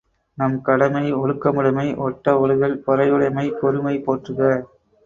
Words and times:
நம் 0.37 0.55
கடமை 0.61 1.03
ஒழுக்கமுடைமை 1.17 1.85
ஒட்ட 1.99 2.35
ஒழுகல் 2.39 2.77
பொறையுடைமை 2.87 3.47
பொறுமை 3.61 3.95
போற்றுக! 3.99 4.41